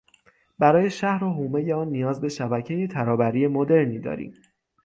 [0.59, 4.33] برای شهر و حومهی آن نیاز به شبکهی ترابری مدرنی داریم.